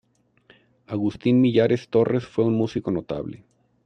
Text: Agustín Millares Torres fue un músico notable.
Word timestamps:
Agustín 0.87 1.41
Millares 1.41 1.87
Torres 1.89 2.25
fue 2.25 2.43
un 2.43 2.55
músico 2.55 2.89
notable. 2.89 3.45